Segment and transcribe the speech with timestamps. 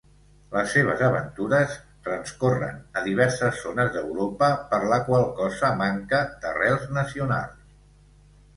[0.53, 1.75] Les seves aventures
[2.07, 7.73] transcorren a diverses zones d'Europa, per la qual cosa manca d'arrels nacionals.